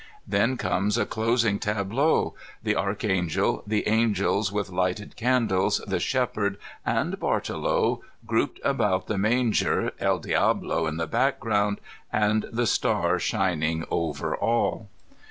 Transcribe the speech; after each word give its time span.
Then 0.25 0.57
comes 0.57 0.97
a 0.97 1.05
closing 1.05 1.59
tableau, 1.59 2.33
the 2.63 2.75
Archangel, 2.75 3.61
the 3.67 3.87
angels 3.87 4.51
with 4.51 4.71
lighted 4.71 5.15
candles, 5.15 5.77
the 5.85 5.99
shepherd, 5.99 6.57
and 6.83 7.19
Bartolo 7.19 8.01
grouped 8.25 8.59
about 8.63 9.05
the 9.05 9.19
manger, 9.19 9.91
JE^ 9.99 10.23
DicMo 10.25 10.89
in 10.89 10.97
the 10.97 11.05
background, 11.05 11.79
and 12.11 12.47
the 12.51 12.65
star 12.65 13.19
shin 13.19 13.61
ing 13.61 13.85
over 13.91 14.35
all. 14.35 14.87